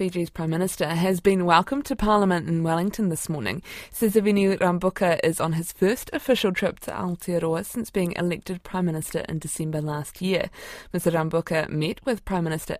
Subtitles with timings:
[0.00, 3.62] Fiji's Prime Minister, has been welcomed to Parliament in Wellington this morning.
[3.92, 9.26] Sitiveni Rabuka is on his first official trip to Aotearoa since being elected Prime Minister
[9.28, 10.48] in December last year.
[10.94, 12.78] Mr Rabuka met with Prime Minister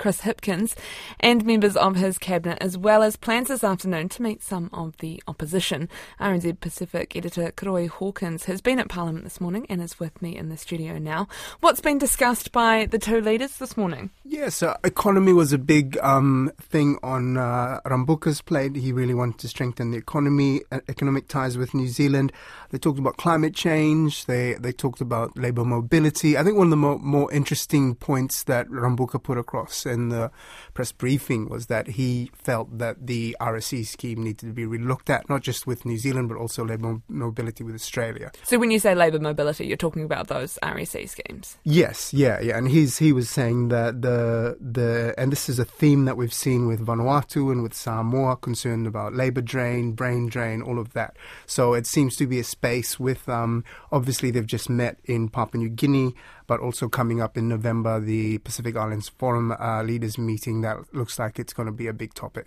[0.00, 0.74] Chris Hipkins
[1.20, 4.96] and members of his cabinet, as well as plans this afternoon to meet some of
[4.96, 5.90] the opposition.
[6.18, 10.34] RNZ Pacific editor Koroi Hawkins has been at Parliament this morning and is with me
[10.34, 11.28] in the studio now.
[11.60, 14.08] What's been discussed by the two leaders this morning?
[14.24, 18.76] Yes, economy was a big um, thing on uh, Rabuka's plate.
[18.76, 22.32] He really wanted to strengthen the economy, uh, economic ties with New Zealand.
[22.70, 24.24] They talked about climate change.
[24.24, 26.38] They they talked about labour mobility.
[26.38, 30.30] I think one of the more, more interesting points that Rabuka put across in the
[30.74, 35.28] press briefing was that he felt that the RSE scheme needed to be relooked at,
[35.28, 38.30] not just with New Zealand, but also labour mobility with Australia.
[38.44, 41.58] So when you say labour mobility, you're talking about those RSE schemes?
[41.64, 42.56] Yes, yeah, yeah.
[42.56, 46.32] And he's, he was saying that the, the, and this is a theme that we've
[46.32, 51.16] seen with Vanuatu and with Samoa, concerned about labour drain, brain drain, all of that.
[51.46, 55.62] So it seems to be a space with, um, obviously, they've just met in Papua
[55.62, 56.14] New Guinea
[56.50, 61.18] but also coming up in November, the Pacific Islands Forum uh, leaders meeting that looks
[61.18, 62.46] like it's going to be a big topic.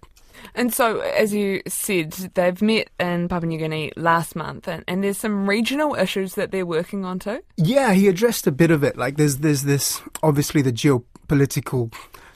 [0.56, 5.04] And so, as you said, they've met in Papua New Guinea last month, and, and
[5.04, 7.42] there's some regional issues that they're working on too.
[7.58, 8.98] Yeah, he addressed a bit of it.
[8.98, 11.94] Like there's there's this obviously the geopolitical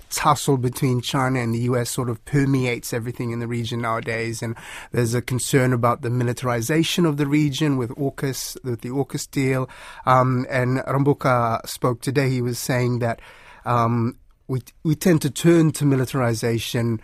[0.10, 4.42] tussle between China and the US sort of permeates everything in the region nowadays.
[4.42, 4.56] And
[4.92, 9.70] there's a concern about the militarization of the region with AUKUS, with the AUKUS deal.
[10.06, 12.30] Um, and Rabuka spoke today.
[12.30, 13.22] He was saying that
[13.66, 14.18] um,
[14.48, 17.02] we we tend to turn to militarization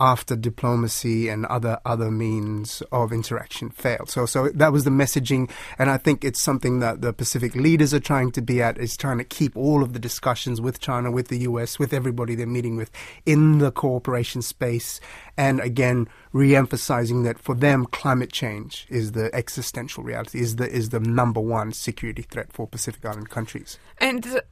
[0.00, 4.10] after diplomacy and other other means of interaction failed.
[4.10, 7.94] So so that was the messaging, and I think it's something that the Pacific leaders
[7.94, 11.10] are trying to be at is trying to keep all of the discussions with China,
[11.10, 12.90] with the US, with everybody they're meeting with
[13.24, 15.00] in the cooperation space,
[15.36, 20.90] and again re-emphasizing that for them climate change is the existential reality, is the is
[20.90, 23.78] the number one security threat for Pacific Island countries.
[23.98, 24.42] And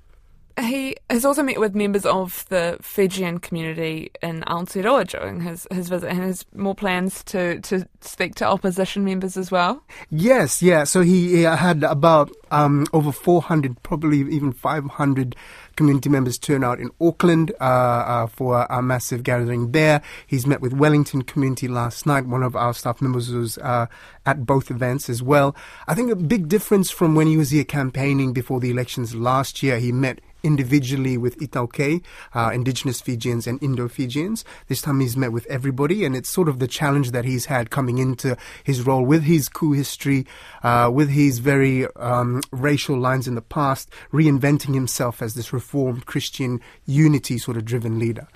[0.60, 5.88] he has also met with members of the Fijian community in Aotearoa during his, his
[5.88, 9.82] visit and has more plans to, to speak to opposition members as well.
[10.10, 10.84] Yes, yeah.
[10.84, 15.36] So he, he had about um, over 400, probably even 500
[15.76, 20.02] community members turn out in Auckland uh, uh, for a massive gathering there.
[20.26, 22.26] He's met with Wellington community last night.
[22.26, 23.86] One of our staff members was uh,
[24.26, 25.56] at both events as well.
[25.86, 29.62] I think a big difference from when he was here campaigning before the elections last
[29.62, 29.78] year.
[29.78, 32.02] He met individually with Itaukei,
[32.34, 34.44] uh, indigenous Fijians and Indo-Fijians.
[34.68, 37.70] This time he's met with everybody, and it's sort of the challenge that he's had
[37.70, 40.26] coming into his role with his coup history,
[40.62, 46.06] uh, with his very um, racial lines in the past, reinventing himself as this reformed
[46.06, 48.28] Christian unity sort of driven leader.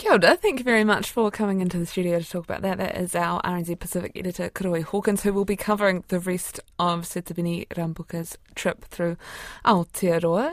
[0.00, 0.34] Kia ora.
[0.34, 2.78] Thank you very much for coming into the studio to talk about that.
[2.78, 7.02] That is our RNZ Pacific editor, Koroi Hawkins, who will be covering the rest of
[7.02, 9.18] Sitiveni Rabuka's trip through
[9.66, 10.48] Aotearoa.